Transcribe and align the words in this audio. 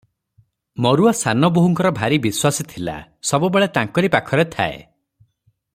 ମରୁଆ 0.85 1.11
ସାନ 1.19 1.49
ବୋହୂଙ୍କର 1.57 1.91
ଭାରି 1.99 2.19
ବିଶ୍ୱାସୀ 2.23 2.67
ଥିଲା, 2.73 2.97
ସବୁବେଳେ 3.33 3.69
ତାଙ୍କରି 3.77 4.13
ପାଖରେ 4.17 4.51
ଥାଏ। 4.57 4.85